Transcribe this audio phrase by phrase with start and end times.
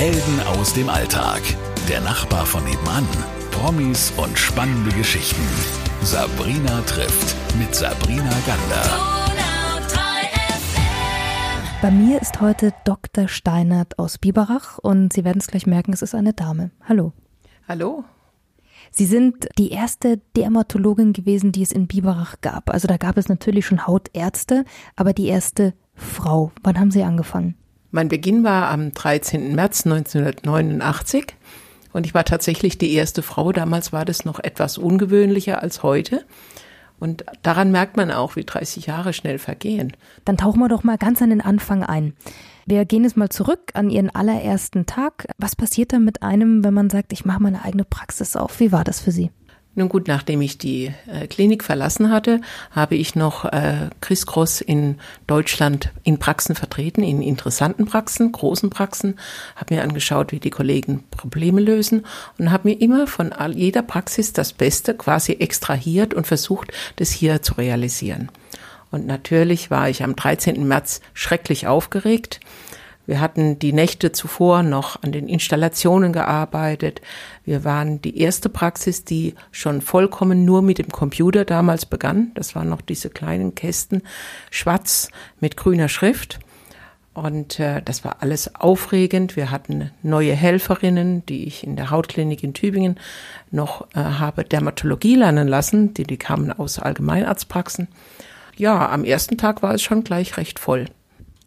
[0.00, 1.42] Helden aus dem Alltag.
[1.86, 3.06] Der Nachbar von nebenan.
[3.50, 5.42] Promis und spannende Geschichten.
[6.00, 8.98] Sabrina trifft mit Sabrina Gander.
[11.82, 13.28] Bei mir ist heute Dr.
[13.28, 16.70] Steinert aus Biberach und Sie werden es gleich merken, es ist eine Dame.
[16.88, 17.12] Hallo.
[17.68, 18.04] Hallo.
[18.90, 22.70] Sie sind die erste Dermatologin gewesen, die es in Biberach gab.
[22.70, 24.64] Also da gab es natürlich schon Hautärzte,
[24.96, 26.52] aber die erste Frau.
[26.62, 27.56] Wann haben Sie angefangen?
[27.92, 29.54] Mein Beginn war am 13.
[29.54, 31.34] März 1989
[31.92, 33.50] und ich war tatsächlich die erste Frau.
[33.50, 36.24] Damals war das noch etwas ungewöhnlicher als heute.
[37.00, 39.96] Und daran merkt man auch, wie 30 Jahre schnell vergehen.
[40.24, 42.12] Dann tauchen wir doch mal ganz an den Anfang ein.
[42.66, 45.26] Wir gehen jetzt mal zurück an Ihren allerersten Tag.
[45.38, 48.60] Was passiert da mit einem, wenn man sagt, ich mache meine eigene Praxis auf?
[48.60, 49.30] Wie war das für Sie?
[49.80, 54.60] Nun gut, nachdem ich die äh, Klinik verlassen hatte, habe ich noch äh, Chris Cross
[54.60, 59.18] in Deutschland in Praxen vertreten, in interessanten Praxen, großen Praxen,
[59.56, 62.04] habe mir angeschaut, wie die Kollegen Probleme lösen
[62.36, 67.10] und habe mir immer von all, jeder Praxis das Beste quasi extrahiert und versucht, das
[67.10, 68.30] hier zu realisieren.
[68.90, 70.68] Und natürlich war ich am 13.
[70.68, 72.40] März schrecklich aufgeregt.
[73.10, 77.00] Wir hatten die Nächte zuvor noch an den Installationen gearbeitet.
[77.44, 82.30] Wir waren die erste Praxis, die schon vollkommen nur mit dem Computer damals begann.
[82.34, 84.02] Das waren noch diese kleinen Kästen,
[84.52, 85.08] schwarz
[85.40, 86.38] mit grüner Schrift.
[87.12, 89.34] Und äh, das war alles aufregend.
[89.34, 92.96] Wir hatten neue Helferinnen, die ich in der Hautklinik in Tübingen
[93.50, 95.94] noch äh, habe Dermatologie lernen lassen.
[95.94, 97.88] Die, die kamen aus Allgemeinarztpraxen.
[98.56, 100.84] Ja, am ersten Tag war es schon gleich recht voll.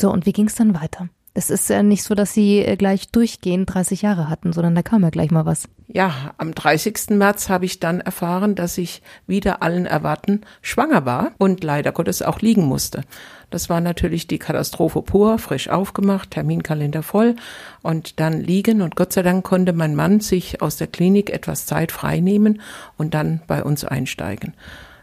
[0.02, 1.08] So, und wie ging es dann weiter?
[1.36, 4.84] Es ist ja nicht so, dass sie äh, gleich durchgehend 30 Jahre hatten, sondern da
[4.84, 5.67] kam ja gleich mal was.
[5.88, 7.09] Ja, am 30.
[7.09, 12.22] März habe ich dann erfahren, dass ich wieder allen Erwarten schwanger war und leider Gottes
[12.22, 13.02] auch liegen musste.
[13.50, 17.36] Das war natürlich die Katastrophe pur, frisch aufgemacht, Terminkalender voll
[17.81, 21.66] und dann liegen und Gott sei Dank konnte mein Mann sich aus der Klinik etwas
[21.66, 22.62] Zeit freinehmen
[22.97, 24.53] und dann bei uns einsteigen.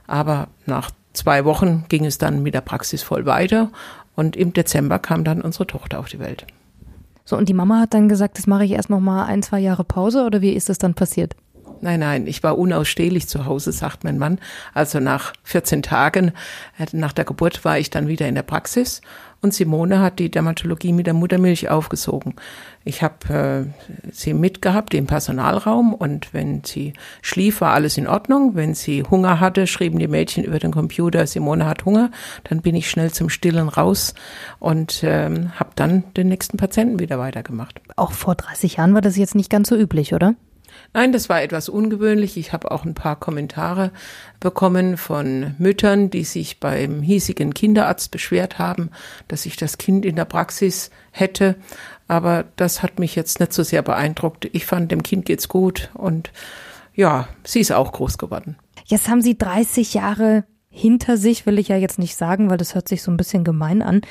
[0.06, 3.70] Aber nach zwei Wochen ging es dann mit der Praxis voll weiter
[4.20, 6.46] und im Dezember kam dann unsere Tochter auf die Welt.
[7.24, 9.60] So, und die Mama hat dann gesagt, das mache ich erst noch mal ein, zwei
[9.60, 11.34] Jahre Pause oder wie ist das dann passiert?
[11.80, 14.38] Nein, nein, ich war unausstehlich zu Hause, sagt mein Mann.
[14.74, 16.32] Also nach 14 Tagen
[16.78, 19.00] äh, nach der Geburt war ich dann wieder in der Praxis
[19.42, 22.34] und Simone hat die Dermatologie mit der Muttermilch aufgesogen.
[22.84, 23.72] Ich habe
[24.04, 26.92] äh, sie mitgehabt im Personalraum und wenn sie
[27.22, 28.54] schlief, war alles in Ordnung.
[28.54, 32.10] Wenn sie Hunger hatte, schrieben die Mädchen über den Computer, Simone hat Hunger.
[32.44, 34.14] Dann bin ich schnell zum Stillen raus
[34.58, 37.80] und ähm, habe dann den nächsten Patienten wieder weitergemacht.
[37.96, 40.34] Auch vor 30 Jahren war das jetzt nicht ganz so üblich, oder?
[40.92, 42.36] Nein, das war etwas ungewöhnlich.
[42.36, 43.92] Ich habe auch ein paar Kommentare
[44.40, 48.90] bekommen von Müttern, die sich beim hiesigen Kinderarzt beschwert haben,
[49.28, 51.56] dass ich das Kind in der Praxis hätte.
[52.08, 54.48] Aber das hat mich jetzt nicht so sehr beeindruckt.
[54.52, 56.32] Ich fand, dem Kind geht's gut und
[56.94, 58.56] ja, sie ist auch groß geworden.
[58.84, 62.74] Jetzt haben Sie 30 Jahre hinter sich, will ich ja jetzt nicht sagen, weil das
[62.74, 64.02] hört sich so ein bisschen gemein an.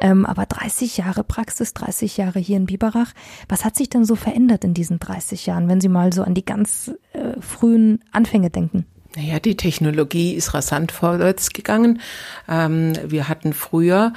[0.00, 3.12] Ähm, aber 30 Jahre Praxis, 30 Jahre hier in Biberach.
[3.48, 6.34] Was hat sich denn so verändert in diesen 30 Jahren, wenn Sie mal so an
[6.34, 8.86] die ganz äh, frühen Anfänge denken?
[9.16, 12.02] Naja, die Technologie ist rasant vorwärts gegangen.
[12.50, 14.12] Ähm, wir hatten früher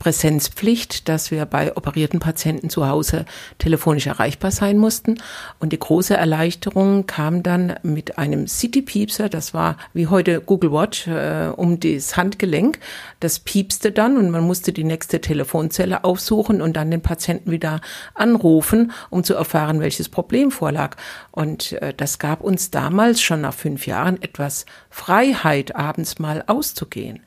[0.00, 3.26] Präsenzpflicht, dass wir bei operierten Patienten zu Hause
[3.58, 5.22] telefonisch erreichbar sein mussten.
[5.60, 11.06] Und die große Erleichterung kam dann mit einem City-Piepser, das war wie heute Google Watch,
[11.06, 12.80] äh, um das Handgelenk.
[13.20, 17.80] Das piepste dann und man musste die nächste Telefonzelle aufsuchen und dann den Patienten wieder
[18.14, 20.96] anrufen, um zu erfahren, welches Problem vorlag.
[21.30, 26.42] Und äh, das gab uns damals schon nach fünf Jahren etwas etwas Freiheit, abends mal
[26.46, 27.20] auszugehen.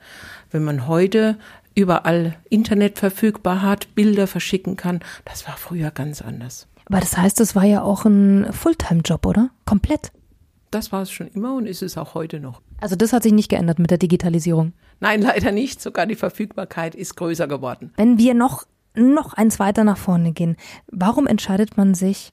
[0.50, 1.38] Wenn man heute
[1.76, 6.66] überall Internet verfügbar hat, Bilder verschicken kann, das war früher ganz anders.
[6.86, 9.50] Aber das heißt, es war ja auch ein Fulltime-Job, oder?
[9.64, 10.10] Komplett.
[10.72, 12.60] Das war es schon immer und ist es auch heute noch.
[12.80, 14.72] Also das hat sich nicht geändert mit der Digitalisierung.
[14.98, 15.80] Nein, leider nicht.
[15.80, 17.92] Sogar die Verfügbarkeit ist größer geworden.
[17.96, 18.64] Wenn wir noch,
[18.96, 20.56] noch eins weiter nach vorne gehen,
[20.90, 22.32] warum entscheidet man sich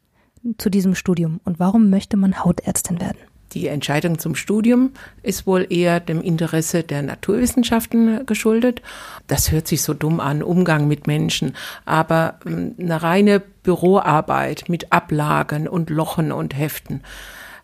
[0.58, 3.20] zu diesem Studium und warum möchte man Hautärztin werden?
[3.54, 4.92] Die Entscheidung zum Studium
[5.24, 8.82] ist wohl eher dem Interesse der Naturwissenschaften geschuldet.
[9.28, 11.56] Das hört sich so dumm an, Umgang mit Menschen.
[11.86, 17.02] Aber ähm, eine reine Büroarbeit mit Ablagen und Lochen und Heften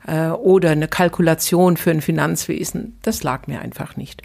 [0.06, 4.24] äh, oder eine Kalkulation für ein Finanzwesen, das lag mir einfach nicht.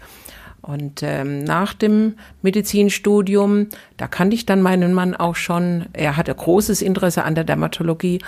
[0.61, 3.67] Und ähm, nach dem Medizinstudium,
[3.97, 5.87] da kannte ich dann meinen Mann auch schon.
[5.91, 8.19] Er hatte großes Interesse an der Dermatologie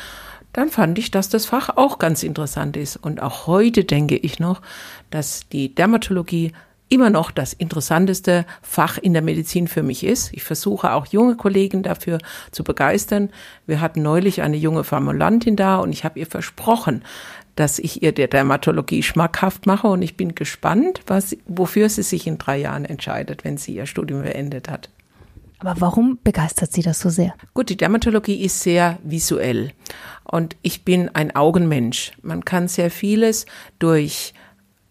[0.55, 2.95] dann fand ich, dass das Fach auch ganz interessant ist.
[2.95, 4.61] Und auch heute denke ich noch,
[5.09, 6.53] dass die Dermatologie
[6.87, 10.31] immer noch das interessanteste Fach in der Medizin für mich ist.
[10.31, 12.19] Ich versuche auch junge Kollegen dafür
[12.51, 13.31] zu begeistern.
[13.67, 17.03] Wir hatten neulich eine junge Formulantin da und ich habe ihr versprochen,
[17.57, 22.27] dass ich ihr der Dermatologie schmackhaft mache und ich bin gespannt, was, wofür sie sich
[22.27, 24.89] in drei Jahren entscheidet, wenn sie ihr Studium beendet hat.
[25.59, 27.33] Aber warum begeistert Sie das so sehr?
[27.53, 29.71] Gut, die Dermatologie ist sehr visuell
[30.23, 32.11] und ich bin ein Augenmensch.
[32.21, 33.45] Man kann sehr vieles
[33.79, 34.33] durch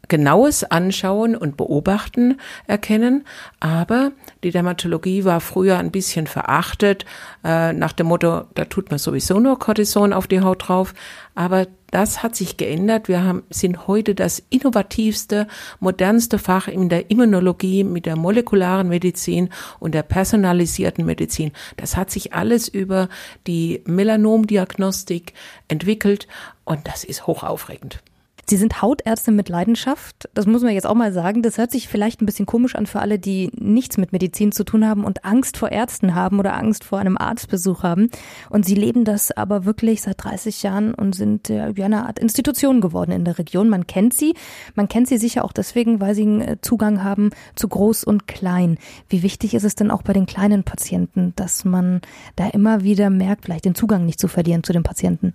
[0.09, 3.25] genaues Anschauen und Beobachten erkennen.
[3.61, 4.13] Aber
[4.43, 7.05] die Dermatologie war früher ein bisschen verachtet,
[7.45, 10.95] äh, nach dem Motto, da tut man sowieso nur Cortison auf die Haut drauf.
[11.35, 13.07] Aber das hat sich geändert.
[13.07, 15.47] Wir haben, sind heute das innovativste,
[15.79, 21.53] modernste Fach in der Immunologie mit der molekularen Medizin und der personalisierten Medizin.
[21.77, 23.09] Das hat sich alles über
[23.47, 25.35] die Melanomdiagnostik
[25.69, 26.27] entwickelt
[26.65, 28.03] und das ist hochaufregend.
[28.47, 30.29] Sie sind Hautärztin mit Leidenschaft.
[30.35, 31.43] Das muss man jetzt auch mal sagen.
[31.43, 34.65] Das hört sich vielleicht ein bisschen komisch an für alle, die nichts mit Medizin zu
[34.65, 38.11] tun haben und Angst vor Ärzten haben oder Angst vor einem Arztbesuch haben.
[38.51, 42.81] Und Sie leben das aber wirklich seit 30 Jahren und sind ja eine Art Institution
[42.81, 43.69] geworden in der Region.
[43.69, 44.35] Man kennt sie.
[44.75, 48.27] Man kennt sie sicher auch deswegen, weil sie einen äh, Zugang haben zu groß und
[48.27, 48.79] klein.
[49.09, 52.01] Wie wichtig ist es denn auch bei den kleinen Patienten, dass man
[52.37, 55.35] da immer wieder merkt, vielleicht den Zugang nicht zu verlieren zu den Patienten?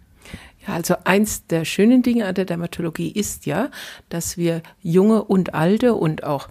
[0.69, 3.69] Also eins der schönen Dinge an der Dermatologie ist ja,
[4.09, 6.49] dass wir junge und alte und auch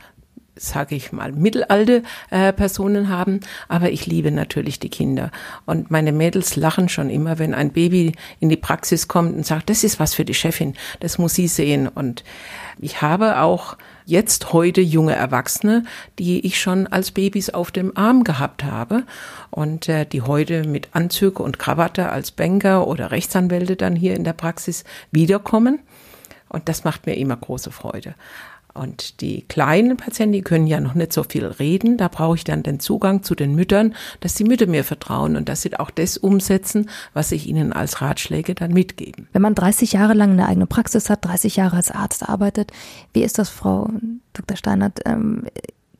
[0.59, 5.31] sage ich mal, mittelalte äh, Personen haben, aber ich liebe natürlich die Kinder.
[5.67, 9.71] Und meine Mädels lachen schon immer, wenn ein Baby in die Praxis kommt und sagt,
[9.71, 11.89] das ist was für die Chefin, das muss sie sehen.
[11.89, 12.25] Und
[12.79, 15.85] ich habe auch jetzt heute junge Erwachsene,
[16.19, 19.05] die ich schon als Babys auf dem Arm gehabt habe
[19.51, 24.25] und äh, die heute mit Anzüge und Krawatte als Banker oder Rechtsanwälte dann hier in
[24.25, 25.81] der Praxis wiederkommen.
[26.49, 28.15] Und das macht mir immer große Freude.
[28.75, 31.97] Und die kleinen Patienten, die können ja noch nicht so viel reden.
[31.97, 35.49] Da brauche ich dann den Zugang zu den Müttern, dass die Mütter mir vertrauen und
[35.49, 39.29] dass sie auch das umsetzen, was ich ihnen als Ratschläge dann mitgeben.
[39.33, 42.71] Wenn man 30 Jahre lang eine eigene Praxis hat, 30 Jahre als Arzt arbeitet,
[43.13, 43.91] wie ist das, Frau
[44.33, 44.57] Dr.
[44.57, 45.01] Steinert?
[45.07, 45.45] Ähm,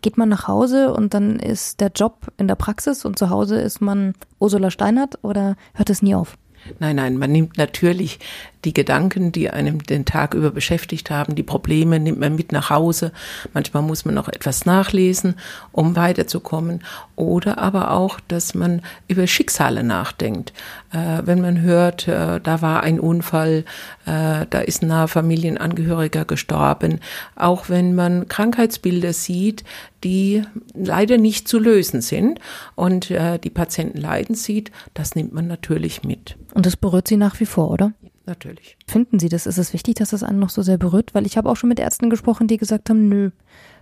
[0.03, 3.61] geht man nach Hause und dann ist der Job in der Praxis und zu Hause
[3.61, 6.37] ist man Ursula Steinert oder hört es nie auf?
[6.79, 8.19] Nein, nein, man nimmt natürlich
[8.65, 12.71] die Gedanken, die einem den Tag über beschäftigt haben, die Probleme nimmt man mit nach
[12.71, 13.13] Hause.
[13.55, 15.35] Manchmal muss man noch etwas nachlesen,
[15.73, 16.83] um weiterzukommen.
[17.15, 20.53] Oder aber auch, dass man über Schicksale nachdenkt.
[20.93, 23.65] Äh, wenn man hört, äh, da war ein Unfall,
[24.07, 27.01] äh, da ist ein naher Familienangehöriger gestorben.
[27.37, 29.65] Auch wenn man Krankheitsbilder sieht,
[30.05, 30.43] die
[30.75, 32.41] leider nicht zu lösen sind
[32.75, 36.37] und äh, die Patienten leiden sieht, das nimmt man natürlich mit.
[36.55, 37.93] Und das berührt Sie nach wie vor, oder?
[38.29, 38.77] Natürlich.
[38.87, 39.47] Finden Sie das?
[39.47, 41.15] Ist es wichtig, dass das einen noch so sehr berührt?
[41.15, 43.31] Weil ich habe auch schon mit Ärzten gesprochen, die gesagt haben, nö,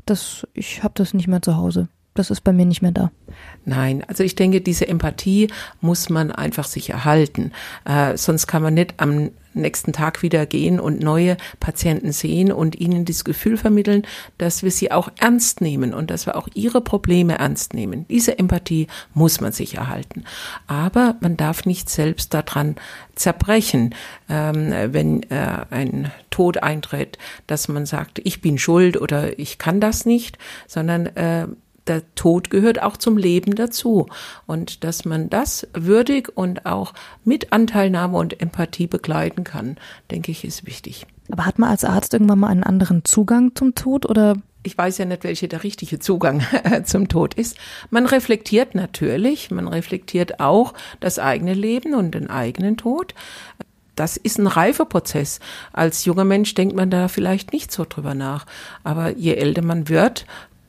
[0.07, 1.89] das, ich habe das nicht mehr zu Hause.
[2.19, 3.11] Das ist bei mir nicht mehr da.
[3.65, 5.49] Nein, also ich denke, diese Empathie
[5.81, 7.53] muss man einfach sich erhalten.
[7.85, 12.79] Äh, sonst kann man nicht am nächsten Tag wieder gehen und neue Patienten sehen und
[12.79, 14.03] ihnen das Gefühl vermitteln,
[14.39, 18.07] dass wir sie auch ernst nehmen und dass wir auch ihre Probleme ernst nehmen.
[18.09, 20.25] Diese Empathie muss man sich erhalten.
[20.67, 22.77] Aber man darf nicht selbst daran
[23.15, 23.95] zerbrechen,
[24.29, 29.81] ähm, wenn äh, ein Tod eintritt, dass man sagt, ich bin schuld oder ich kann
[29.81, 31.47] das nicht, sondern äh,
[31.87, 34.07] der Tod gehört auch zum Leben dazu.
[34.47, 36.95] Und dass man das würdig und auch
[37.25, 39.77] mit Anteilnahme und Empathie begleiten kann,
[40.11, 41.07] denke ich, ist wichtig.
[41.31, 44.37] Aber hat man als Arzt irgendwann mal einen anderen Zugang zum Tod oder?
[44.63, 46.43] Ich weiß ja nicht, welcher der richtige Zugang
[46.85, 47.57] zum Tod ist.
[47.91, 53.15] Man reflektiert natürlich, man reflektiert auch das eigene Leben und den eigenen Tod
[53.97, 55.41] das ist ein Reifeprozess.
[55.73, 58.47] Als junger Mensch denkt man da vielleicht nicht so drüber nach.
[58.85, 60.27] Aber je älter man wird,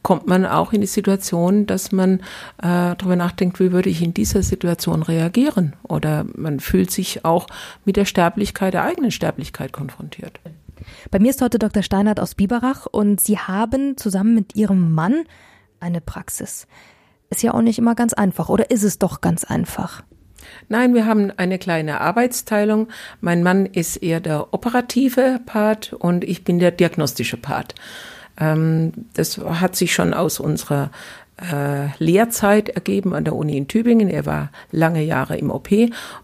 [0.07, 2.21] kommt man auch in die Situation, dass man
[2.59, 5.75] äh, darüber nachdenkt, wie würde ich in dieser Situation reagieren?
[5.83, 7.47] Oder man fühlt sich auch
[7.83, 10.39] mit der Sterblichkeit, der eigenen Sterblichkeit konfrontiert.
[11.11, 11.83] Bei mir ist heute Dr.
[11.83, 15.25] Steinert aus Biberach und Sie haben zusammen mit Ihrem Mann
[15.81, 16.67] eine Praxis.
[17.29, 20.03] Ist ja auch nicht immer ganz einfach, oder ist es doch ganz einfach?
[20.69, 22.87] Nein, wir haben eine kleine Arbeitsteilung.
[23.19, 27.75] Mein Mann ist eher der operative Part und ich bin der diagnostische Part.
[28.39, 30.91] Ähm, das hat sich schon aus unserer
[31.39, 34.10] äh, Lehrzeit ergeben an der Uni in Tübingen.
[34.10, 35.70] Er war lange Jahre im OP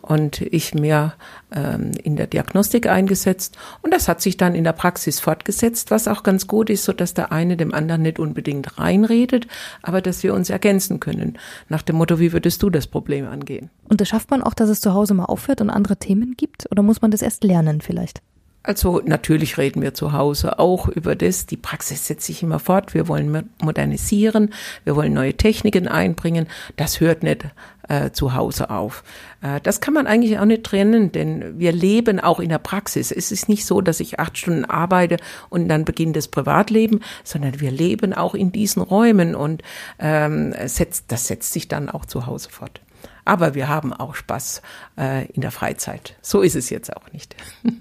[0.01, 1.13] und ich mehr
[1.53, 3.57] ähm, in der Diagnostik eingesetzt.
[3.81, 6.93] Und das hat sich dann in der Praxis fortgesetzt, was auch ganz gut ist, so
[6.93, 9.47] dass der eine dem anderen nicht unbedingt reinredet,
[9.81, 11.37] aber dass wir uns ergänzen können.
[11.69, 13.69] Nach dem Motto, wie würdest du das Problem angehen?
[13.87, 16.67] Und das schafft man auch, dass es zu Hause mal aufhört und andere Themen gibt?
[16.71, 18.21] Oder muss man das erst lernen vielleicht?
[18.63, 21.45] Also natürlich reden wir zu Hause auch über das.
[21.45, 22.93] Die Praxis setzt sich immer fort.
[22.93, 24.53] Wir wollen modernisieren,
[24.85, 26.47] wir wollen neue Techniken einbringen.
[26.77, 27.45] Das hört nicht
[27.89, 29.03] äh, zu Hause auf.
[29.41, 33.11] Äh, das kann man eigentlich auch nicht trennen, denn wir leben auch in der Praxis.
[33.11, 35.17] Es ist nicht so, dass ich acht Stunden arbeite
[35.49, 39.61] und dann beginnt das Privatleben, sondern wir leben auch in diesen Räumen und
[39.99, 42.79] ähm, setzt, das setzt sich dann auch zu Hause fort.
[43.25, 44.61] Aber wir haben auch Spaß
[44.97, 46.15] äh, in der Freizeit.
[46.21, 47.35] So ist es jetzt auch nicht.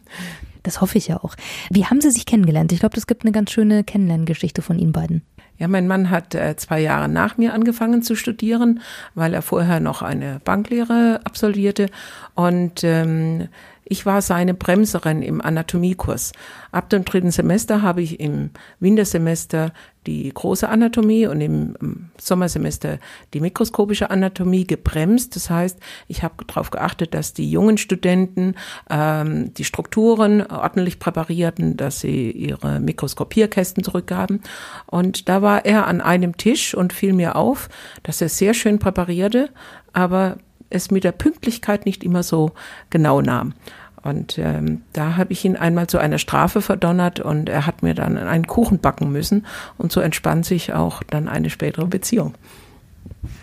[0.62, 1.34] Das hoffe ich ja auch.
[1.70, 2.72] Wie haben Sie sich kennengelernt?
[2.72, 5.22] Ich glaube, es gibt eine ganz schöne Kennenlerngeschichte von Ihnen beiden.
[5.58, 8.80] Ja, mein Mann hat äh, zwei Jahre nach mir angefangen zu studieren,
[9.14, 11.88] weil er vorher noch eine Banklehre absolvierte.
[12.34, 13.48] Und ähm,
[13.92, 16.32] ich war seine Bremserin im Anatomiekurs.
[16.70, 18.48] Ab dem dritten Semester habe ich im
[18.80, 19.70] Wintersemester
[20.06, 22.98] die große Anatomie und im Sommersemester
[23.34, 25.36] die mikroskopische Anatomie gebremst.
[25.36, 28.54] Das heißt, ich habe darauf geachtet, dass die jungen Studenten
[28.88, 34.40] ähm, die Strukturen ordentlich präparierten, dass sie ihre Mikroskopierkästen zurückgaben.
[34.86, 37.68] Und da war er an einem Tisch und fiel mir auf,
[38.04, 39.50] dass er sehr schön präparierte,
[39.92, 40.38] aber
[40.72, 42.52] es mit der Pünktlichkeit nicht immer so
[42.90, 43.54] genau nahm.
[44.02, 47.94] Und ähm, da habe ich ihn einmal zu einer Strafe verdonnert und er hat mir
[47.94, 49.46] dann einen Kuchen backen müssen.
[49.78, 52.34] Und so entspann sich auch dann eine spätere Beziehung.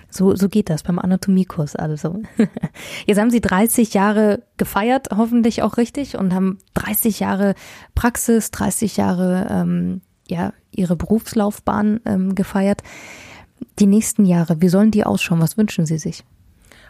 [0.10, 2.22] So, so geht das beim Anatomiekurs also.
[3.06, 7.54] Jetzt haben Sie 30 Jahre gefeiert, hoffentlich auch richtig, und haben 30 Jahre
[7.96, 12.82] Praxis, 30 Jahre ähm, ja Ihre Berufslaufbahn ähm, gefeiert.
[13.78, 15.42] Die nächsten Jahre, wie sollen die ausschauen?
[15.42, 16.24] Was wünschen Sie sich?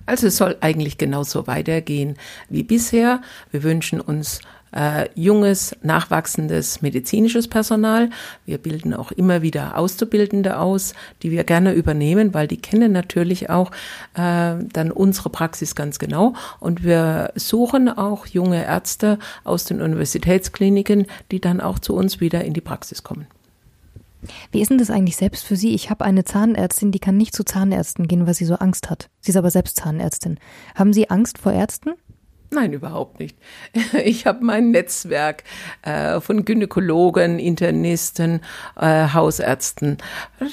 [0.10, 2.18] Also es soll eigentlich genauso weitergehen
[2.50, 3.22] wie bisher.
[3.52, 8.10] Wir wünschen uns äh, junges, nachwachsendes medizinisches Personal.
[8.46, 13.50] Wir bilden auch immer wieder Auszubildende aus, die wir gerne übernehmen, weil die kennen natürlich
[13.50, 13.72] auch
[14.16, 16.34] äh, dann unsere Praxis ganz genau.
[16.60, 22.44] Und wir suchen auch junge Ärzte aus den Universitätskliniken, die dann auch zu uns wieder
[22.44, 23.28] in die Praxis kommen.
[24.52, 25.74] Wie ist denn das eigentlich selbst für Sie?
[25.74, 29.10] Ich habe eine Zahnärztin, die kann nicht zu Zahnärzten gehen, weil sie so Angst hat.
[29.22, 30.40] Sie ist aber selbst Zahnärztin.
[30.76, 31.94] Haben Sie Angst vor Ärzten?
[32.52, 33.38] Nein, überhaupt nicht.
[34.04, 35.44] Ich habe mein Netzwerk
[35.84, 38.42] äh, von Gynäkologen, Internisten,
[38.76, 39.98] äh, Hausärzten.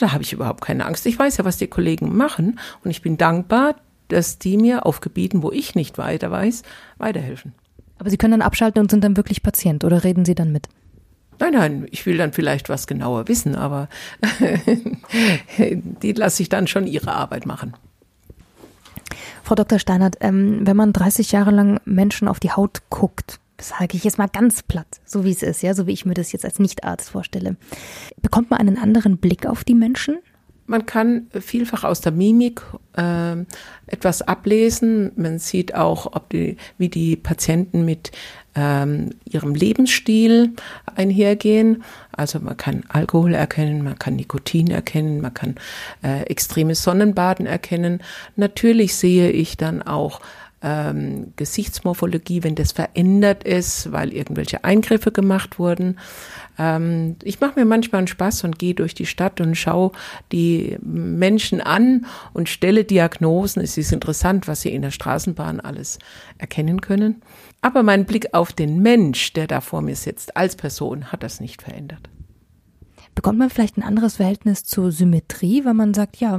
[0.00, 1.06] Da habe ich überhaupt keine Angst.
[1.06, 3.76] Ich weiß ja, was die Kollegen machen und ich bin dankbar,
[4.08, 6.62] dass die mir auf Gebieten, wo ich nicht weiter weiß,
[6.98, 7.54] weiterhelfen.
[7.98, 10.68] Aber Sie können dann abschalten und sind dann wirklich Patient oder reden Sie dann mit?
[11.38, 13.88] Nein, nein, ich will dann vielleicht was genauer wissen, aber
[15.58, 17.74] die lasse ich dann schon ihre Arbeit machen.
[19.42, 19.78] Frau Dr.
[19.78, 24.18] Steinert, ähm, wenn man 30 Jahre lang Menschen auf die Haut guckt, sage ich jetzt
[24.18, 26.58] mal ganz platt, so wie es ist, ja, so wie ich mir das jetzt als
[26.58, 27.56] Nichtarzt vorstelle,
[28.20, 30.18] bekommt man einen anderen Blick auf die Menschen?
[30.66, 32.62] Man kann vielfach aus der Mimik
[32.96, 33.36] äh,
[33.86, 35.12] etwas ablesen.
[35.16, 38.10] Man sieht auch, ob die, wie die Patienten mit
[38.56, 40.54] ähm, ihrem Lebensstil
[40.94, 41.84] einhergehen.
[42.12, 45.56] Also man kann Alkohol erkennen, man kann Nikotin erkennen, man kann
[46.02, 48.02] äh, extremes Sonnenbaden erkennen.
[48.34, 50.20] Natürlich sehe ich dann auch
[50.62, 55.98] ähm, Gesichtsmorphologie, wenn das verändert ist, weil irgendwelche Eingriffe gemacht wurden.
[56.58, 59.92] Ähm, ich mache mir manchmal einen Spaß und gehe durch die Stadt und schaue
[60.32, 63.62] die Menschen an und stelle Diagnosen.
[63.62, 65.98] Es ist interessant, was sie in der Straßenbahn alles
[66.38, 67.22] erkennen können.
[67.60, 71.40] Aber mein Blick auf den Mensch, der da vor mir sitzt, als Person, hat das
[71.40, 72.08] nicht verändert.
[73.14, 76.38] Bekommt man vielleicht ein anderes Verhältnis zur Symmetrie, weil man sagt, ja,